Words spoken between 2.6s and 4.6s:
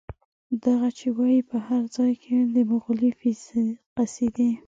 مغول قصيدې